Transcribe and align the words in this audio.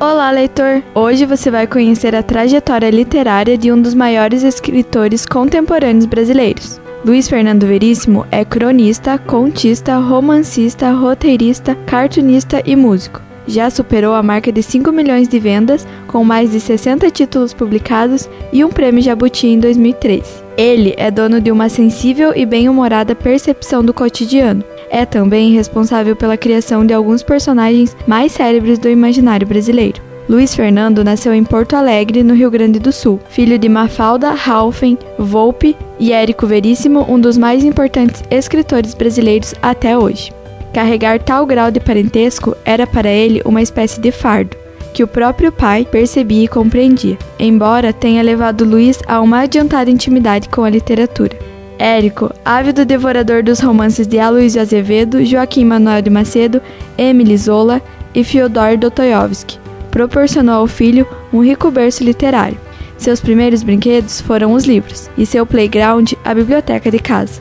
Olá, 0.00 0.30
leitor! 0.30 0.82
Hoje 0.94 1.26
você 1.26 1.50
vai 1.50 1.66
conhecer 1.66 2.14
a 2.14 2.22
trajetória 2.22 2.88
literária 2.88 3.58
de 3.58 3.70
um 3.70 3.82
dos 3.82 3.92
maiores 3.92 4.42
escritores 4.42 5.26
contemporâneos 5.26 6.06
brasileiros. 6.06 6.80
Luiz 7.04 7.28
Fernando 7.28 7.66
Veríssimo 7.66 8.26
é 8.30 8.42
cronista, 8.42 9.18
contista, 9.18 9.98
romancista, 9.98 10.90
roteirista, 10.90 11.74
cartunista 11.84 12.62
e 12.64 12.74
músico. 12.74 13.20
Já 13.46 13.68
superou 13.68 14.14
a 14.14 14.22
marca 14.22 14.50
de 14.50 14.62
5 14.62 14.90
milhões 14.90 15.28
de 15.28 15.38
vendas, 15.38 15.86
com 16.06 16.24
mais 16.24 16.50
de 16.50 16.60
60 16.60 17.10
títulos 17.10 17.52
publicados 17.52 18.26
e 18.54 18.64
um 18.64 18.70
prêmio 18.70 19.02
Jabuti 19.02 19.48
em 19.48 19.58
2003. 19.58 20.42
Ele 20.56 20.94
é 20.96 21.10
dono 21.10 21.42
de 21.42 21.52
uma 21.52 21.68
sensível 21.68 22.32
e 22.34 22.46
bem-humorada 22.46 23.14
percepção 23.14 23.84
do 23.84 23.92
cotidiano, 23.92 24.64
é 24.90 25.06
também 25.06 25.52
responsável 25.52 26.14
pela 26.14 26.36
criação 26.36 26.84
de 26.84 26.92
alguns 26.92 27.22
personagens 27.22 27.96
mais 28.06 28.32
célebres 28.32 28.78
do 28.78 28.88
imaginário 28.88 29.46
brasileiro. 29.46 30.02
Luiz 30.28 30.54
Fernando 30.54 31.02
nasceu 31.02 31.34
em 31.34 31.42
Porto 31.42 31.74
Alegre, 31.74 32.22
no 32.22 32.34
Rio 32.34 32.50
Grande 32.50 32.78
do 32.78 32.92
Sul, 32.92 33.18
filho 33.28 33.58
de 33.58 33.68
Mafalda 33.68 34.32
Halfen 34.46 34.96
Volpe 35.18 35.76
e 35.98 36.12
Érico 36.12 36.46
Veríssimo, 36.46 37.04
um 37.08 37.18
dos 37.18 37.36
mais 37.36 37.64
importantes 37.64 38.22
escritores 38.30 38.94
brasileiros 38.94 39.54
até 39.60 39.98
hoje. 39.98 40.32
Carregar 40.72 41.20
tal 41.20 41.44
grau 41.44 41.70
de 41.70 41.80
parentesco 41.80 42.56
era 42.64 42.86
para 42.86 43.10
ele 43.10 43.42
uma 43.44 43.60
espécie 43.60 44.00
de 44.00 44.12
fardo, 44.12 44.56
que 44.94 45.02
o 45.02 45.08
próprio 45.08 45.50
pai 45.50 45.84
percebia 45.84 46.44
e 46.44 46.48
compreendia, 46.48 47.18
embora 47.38 47.92
tenha 47.92 48.22
levado 48.22 48.64
Luiz 48.64 49.00
a 49.08 49.20
uma 49.20 49.40
adiantada 49.40 49.90
intimidade 49.90 50.48
com 50.48 50.62
a 50.62 50.70
literatura. 50.70 51.49
Érico, 51.80 52.30
ávido 52.44 52.84
devorador 52.84 53.42
dos 53.42 53.58
romances 53.58 54.06
de 54.06 54.18
Aloysio 54.18 54.60
Azevedo, 54.60 55.24
Joaquim 55.24 55.64
Manuel 55.64 56.02
de 56.02 56.10
Macedo, 56.10 56.60
Emily 56.98 57.34
Zola 57.38 57.80
e 58.14 58.22
Fyodor 58.22 58.76
Dostoiévski, 58.76 59.58
proporcionou 59.90 60.56
ao 60.56 60.66
filho 60.66 61.08
um 61.32 61.42
rico 61.42 61.70
berço 61.70 62.04
literário. 62.04 62.58
Seus 62.98 63.18
primeiros 63.18 63.62
brinquedos 63.62 64.20
foram 64.20 64.52
os 64.52 64.66
livros, 64.66 65.08
e 65.16 65.24
seu 65.24 65.46
playground 65.46 66.12
a 66.22 66.34
biblioteca 66.34 66.90
de 66.90 66.98
casa. 66.98 67.40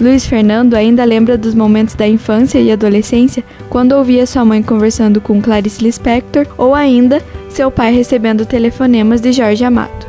Luiz 0.00 0.24
Fernando 0.24 0.74
ainda 0.74 1.02
lembra 1.02 1.36
dos 1.36 1.52
momentos 1.52 1.96
da 1.96 2.06
infância 2.06 2.60
e 2.60 2.70
adolescência 2.70 3.42
quando 3.68 3.96
ouvia 3.96 4.24
sua 4.24 4.44
mãe 4.44 4.62
conversando 4.62 5.20
com 5.20 5.42
Clarice 5.42 5.82
Lispector 5.82 6.46
ou 6.56 6.76
ainda 6.76 7.20
seu 7.48 7.72
pai 7.72 7.92
recebendo 7.92 8.46
telefonemas 8.46 9.20
de 9.20 9.32
Jorge 9.32 9.64
Amado. 9.64 10.03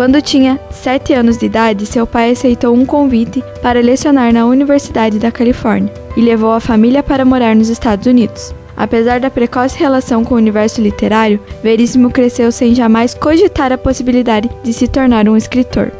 Quando 0.00 0.22
tinha 0.22 0.58
7 0.70 1.12
anos 1.12 1.36
de 1.36 1.44
idade, 1.44 1.84
seu 1.84 2.06
pai 2.06 2.30
aceitou 2.30 2.74
um 2.74 2.86
convite 2.86 3.44
para 3.60 3.82
lecionar 3.82 4.32
na 4.32 4.46
Universidade 4.46 5.18
da 5.18 5.30
Califórnia 5.30 5.92
e 6.16 6.22
levou 6.22 6.52
a 6.52 6.58
família 6.58 7.02
para 7.02 7.22
morar 7.22 7.54
nos 7.54 7.68
Estados 7.68 8.06
Unidos. 8.06 8.54
Apesar 8.74 9.20
da 9.20 9.28
precoce 9.28 9.78
relação 9.78 10.24
com 10.24 10.32
o 10.32 10.38
universo 10.38 10.80
literário, 10.80 11.38
Veríssimo 11.62 12.10
cresceu 12.10 12.50
sem 12.50 12.74
jamais 12.74 13.12
cogitar 13.12 13.74
a 13.74 13.76
possibilidade 13.76 14.48
de 14.64 14.72
se 14.72 14.88
tornar 14.88 15.28
um 15.28 15.36
escritor. 15.36 15.92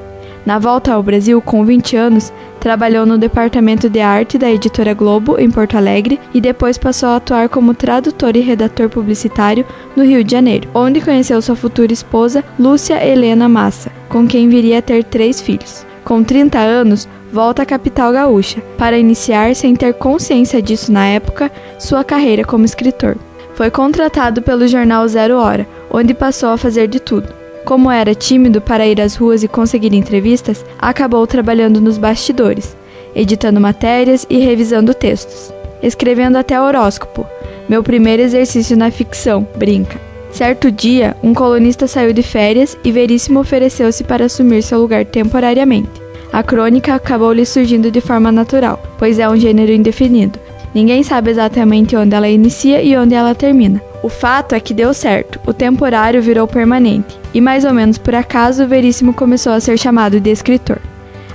Na 0.44 0.58
volta 0.58 0.94
ao 0.94 1.02
Brasil, 1.02 1.40
com 1.42 1.64
20 1.64 1.96
anos, 1.96 2.32
trabalhou 2.58 3.04
no 3.04 3.18
departamento 3.18 3.90
de 3.90 4.00
arte 4.00 4.38
da 4.38 4.50
editora 4.50 4.94
Globo, 4.94 5.38
em 5.38 5.50
Porto 5.50 5.76
Alegre, 5.76 6.18
e 6.32 6.40
depois 6.40 6.78
passou 6.78 7.10
a 7.10 7.16
atuar 7.16 7.48
como 7.48 7.74
tradutor 7.74 8.34
e 8.36 8.40
redator 8.40 8.88
publicitário 8.88 9.66
no 9.94 10.02
Rio 10.02 10.24
de 10.24 10.32
Janeiro, 10.32 10.68
onde 10.74 11.00
conheceu 11.00 11.40
sua 11.42 11.54
futura 11.54 11.92
esposa, 11.92 12.42
Lúcia 12.58 13.04
Helena 13.06 13.48
Massa, 13.48 13.92
com 14.08 14.26
quem 14.26 14.48
viria 14.48 14.78
a 14.78 14.82
ter 14.82 15.04
três 15.04 15.40
filhos. 15.42 15.86
Com 16.04 16.24
30 16.24 16.58
anos, 16.58 17.06
volta 17.30 17.62
à 17.62 17.66
capital 17.66 18.12
gaúcha, 18.12 18.62
para 18.78 18.98
iniciar, 18.98 19.54
sem 19.54 19.76
ter 19.76 19.92
consciência 19.94 20.62
disso 20.62 20.90
na 20.90 21.06
época, 21.06 21.52
sua 21.78 22.02
carreira 22.02 22.44
como 22.44 22.64
escritor. 22.64 23.16
Foi 23.54 23.70
contratado 23.70 24.40
pelo 24.40 24.66
jornal 24.66 25.06
Zero 25.06 25.36
Hora, 25.36 25.68
onde 25.90 26.14
passou 26.14 26.48
a 26.48 26.56
fazer 26.56 26.88
de 26.88 26.98
tudo 26.98 27.39
como 27.64 27.90
era 27.90 28.14
tímido 28.14 28.60
para 28.60 28.86
ir 28.86 29.00
às 29.00 29.16
ruas 29.16 29.42
e 29.42 29.48
conseguir 29.48 29.94
entrevistas, 29.94 30.64
acabou 30.78 31.26
trabalhando 31.26 31.80
nos 31.80 31.98
bastidores, 31.98 32.76
editando 33.14 33.60
matérias 33.60 34.26
e 34.28 34.38
revisando 34.38 34.94
textos, 34.94 35.52
escrevendo 35.82 36.36
até 36.36 36.60
horóscopo. 36.60 37.26
Meu 37.68 37.82
primeiro 37.82 38.22
exercício 38.22 38.76
na 38.76 38.90
ficção, 38.90 39.46
brinca. 39.56 40.00
Certo 40.30 40.70
dia, 40.70 41.16
um 41.22 41.34
colunista 41.34 41.86
saiu 41.86 42.12
de 42.12 42.22
férias 42.22 42.78
e 42.84 42.92
Veríssimo 42.92 43.40
ofereceu-se 43.40 44.04
para 44.04 44.26
assumir 44.26 44.62
seu 44.62 44.80
lugar 44.80 45.04
temporariamente. 45.04 46.00
A 46.32 46.42
crônica 46.42 46.94
acabou 46.94 47.32
lhe 47.32 47.44
surgindo 47.44 47.90
de 47.90 48.00
forma 48.00 48.30
natural, 48.30 48.80
pois 48.98 49.18
é 49.18 49.28
um 49.28 49.36
gênero 49.36 49.72
indefinido. 49.72 50.38
Ninguém 50.72 51.02
sabe 51.02 51.30
exatamente 51.30 51.96
onde 51.96 52.14
ela 52.14 52.28
inicia 52.28 52.80
e 52.80 52.96
onde 52.96 53.14
ela 53.14 53.34
termina. 53.34 53.82
O 54.02 54.08
fato 54.08 54.54
é 54.54 54.60
que 54.60 54.72
deu 54.72 54.94
certo, 54.94 55.38
o 55.46 55.52
temporário 55.52 56.22
virou 56.22 56.46
permanente, 56.46 57.18
e 57.34 57.40
mais 57.40 57.66
ou 57.66 57.74
menos 57.74 57.98
por 57.98 58.14
acaso 58.14 58.66
Veríssimo 58.66 59.12
começou 59.12 59.52
a 59.52 59.60
ser 59.60 59.78
chamado 59.78 60.18
de 60.18 60.30
escritor. 60.30 60.78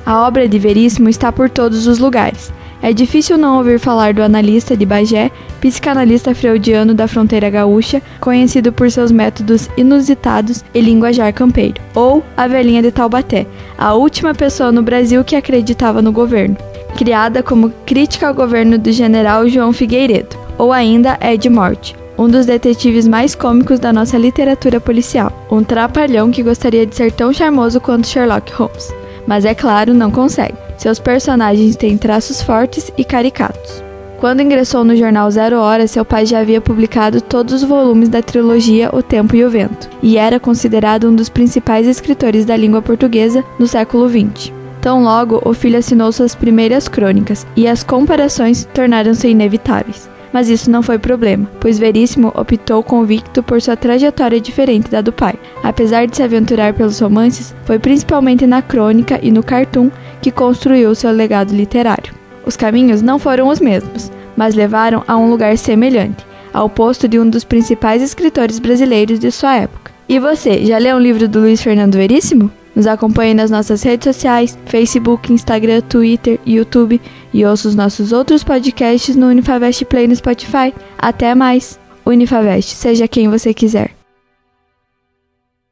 A 0.04 0.26
obra 0.28 0.48
de 0.48 0.58
Veríssimo 0.58 1.08
está 1.08 1.32
por 1.32 1.48
todos 1.48 1.86
os 1.86 2.00
lugares. 2.00 2.52
É 2.82 2.92
difícil 2.92 3.38
não 3.38 3.58
ouvir 3.58 3.80
falar 3.80 4.16
do 4.16 4.24
analista 4.24 4.76
de 4.76 4.86
Bagé, 4.86 5.32
psicanalista 5.62 6.34
freudiano 6.34 6.96
da 6.96 7.08
fronteira 7.08 7.52
gaúcha, 7.52 8.02
conhecido 8.20 8.72
por 8.72 8.90
seus 8.90 9.12
métodos 9.12 9.70
inusitados 9.78 10.64
e 10.74 10.82
linguajar 10.82 11.34
campeiro, 11.34 11.82
ou 11.94 12.24
a 12.36 12.48
velhinha 12.48 12.82
de 12.82 12.92
Taubaté, 12.92 13.46
a 13.78 13.94
última 13.94 14.34
pessoa 14.34 14.72
no 14.72 14.82
Brasil 14.82 15.24
que 15.24 15.36
acreditava 15.36 16.02
no 16.02 16.12
governo, 16.12 16.58
criada 16.98 17.44
como 17.44 17.72
crítica 17.86 18.28
ao 18.28 18.34
governo 18.34 18.78
do 18.78 18.92
general 18.92 19.48
João 19.48 19.72
Figueiredo, 19.72 20.36
ou 20.58 20.72
ainda 20.72 21.18
Ed 21.22 21.50
Morte, 21.50 21.96
um 22.18 22.28
dos 22.28 22.46
detetives 22.46 23.08
mais 23.08 23.36
cômicos 23.36 23.80
da 23.80 23.92
nossa 23.92 24.18
literatura 24.18 24.80
policial, 24.80 25.32
um 25.52 25.64
trapalhão 25.64 26.32
que 26.32 26.44
gostaria 26.44 26.86
de 26.86 26.96
ser 26.96 27.12
tão 27.12 27.34
charmoso 27.34 27.82
quanto 27.82 28.08
Sherlock 28.08 28.54
Holmes, 28.54 28.94
mas 29.28 29.46
é 29.46 29.54
claro, 29.54 29.94
não 29.94 30.12
consegue. 30.12 30.58
Seus 30.78 31.00
personagens 31.00 31.76
têm 31.76 31.98
traços 31.98 32.42
fortes 32.42 32.92
e 32.98 33.04
caricatos. 33.04 33.84
Quando 34.20 34.42
ingressou 34.42 34.84
no 34.84 34.96
jornal 34.96 35.30
Zero 35.30 35.60
Hora, 35.60 35.88
seu 35.88 36.06
pai 36.06 36.26
já 36.26 36.40
havia 36.40 36.62
publicado 36.62 37.22
todos 37.22 37.54
os 37.54 37.64
volumes 37.64 38.08
da 38.08 38.22
trilogia 38.22 38.90
O 38.94 39.04
Tempo 39.04 39.36
e 39.36 39.44
o 39.44 39.50
Vento, 39.50 39.90
e 40.02 40.18
era 40.18 40.40
considerado 40.40 41.10
um 41.10 41.16
dos 41.16 41.30
principais 41.30 41.86
escritores 41.86 42.46
da 42.46 42.56
língua 42.56 42.82
portuguesa 42.82 43.44
no 43.60 43.68
século 43.68 44.10
XX. 44.10 44.54
Tão 44.82 45.04
logo, 45.04 45.42
o 45.44 45.54
filho 45.54 45.78
assinou 45.78 46.12
suas 46.12 46.34
primeiras 46.34 46.88
crônicas, 46.88 47.46
e 47.56 47.68
as 47.68 47.84
comparações 47.84 48.66
tornaram-se 48.74 49.28
inevitáveis 49.28 50.15
mas 50.36 50.50
isso 50.50 50.70
não 50.70 50.84
foi 50.84 51.00
problema, 51.00 51.50
pois 51.62 51.80
Veríssimo 51.80 52.28
optou 52.36 52.84
convicto 52.84 53.42
por 53.42 53.62
sua 53.62 53.78
trajetória 53.78 54.42
diferente 54.42 54.92
da 54.92 55.00
do 55.00 55.14
pai. 55.14 55.36
Apesar 55.64 56.08
de 56.08 56.18
se 56.18 56.22
aventurar 56.22 56.74
pelos 56.74 57.00
romances, 57.00 57.56
foi 57.64 57.80
principalmente 57.80 58.46
na 58.46 58.62
crônica 58.62 59.18
e 59.24 59.32
no 59.32 59.42
cartoon 59.42 59.90
que 60.22 60.32
construiu 60.32 60.94
seu 60.94 61.10
legado 61.12 61.56
literário. 61.56 62.14
Os 62.46 62.58
caminhos 62.58 63.02
não 63.02 63.18
foram 63.18 63.48
os 63.48 63.62
mesmos, 63.62 64.12
mas 64.36 64.56
levaram 64.56 65.06
a 65.08 65.16
um 65.16 65.30
lugar 65.30 65.58
semelhante, 65.58 66.28
ao 66.52 66.70
posto 66.70 67.08
de 67.08 67.18
um 67.18 67.30
dos 67.30 67.46
principais 67.46 68.02
escritores 68.02 68.60
brasileiros 68.60 69.20
de 69.20 69.32
sua 69.32 69.56
época. 69.56 69.94
E 70.10 70.20
você, 70.20 70.66
já 70.66 70.78
leu 70.78 70.98
um 70.98 71.00
livro 71.00 71.30
do 71.30 71.40
Luiz 71.40 71.64
Fernando 71.64 71.96
Veríssimo? 71.96 72.52
Nos 72.76 72.88
acompanhe 72.88 73.34
nas 73.34 73.50
nossas 73.50 73.82
redes 73.84 74.14
sociais, 74.14 74.58
Facebook, 74.66 75.32
Instagram, 75.32 75.82
Twitter, 75.82 76.40
YouTube 76.46 77.02
e 77.34 77.46
ouça 77.46 77.70
os 77.70 77.76
nossos 77.76 78.12
outros 78.12 78.44
podcasts 78.44 79.16
no 79.16 79.28
Unifavest 79.28 79.86
Play 79.86 80.08
no 80.08 80.16
Spotify. 80.16 80.74
Até 80.98 81.34
mais! 81.34 81.80
Unifavest, 82.06 82.76
seja 82.76 83.08
quem 83.08 83.30
você 83.30 83.54
quiser. 83.54 84.05